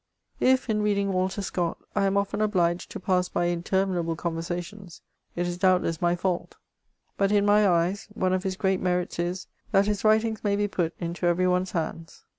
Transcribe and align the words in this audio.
If, 0.39 0.67
in 0.67 0.81
reading 0.81 1.13
Walter 1.13 1.43
Scott, 1.43 1.77
I 1.95 2.05
am 2.07 2.17
often 2.17 2.41
obliged 2.41 2.89
to 2.89 2.99
pass 2.99 3.29
by 3.29 3.45
interminable 3.45 4.15
conversations, 4.15 5.03
it 5.35 5.45
is, 5.45 5.59
doubtless, 5.59 6.01
my 6.01 6.15
fault; 6.15 6.55
but, 7.17 7.31
in 7.31 7.45
my 7.45 7.67
eyes, 7.67 8.07
one 8.15 8.33
of 8.33 8.41
his 8.41 8.55
great 8.55 8.81
merits 8.81 9.19
is, 9.19 9.45
that 9.71 9.85
his 9.85 10.03
writings 10.03 10.43
may 10.43 10.55
be 10.55 10.67
put 10.67 10.95
into 10.99 11.27
every 11.27 11.47
one*s 11.47 11.73
hands. 11.73 12.25